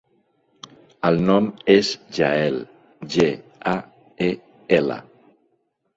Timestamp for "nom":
1.27-1.49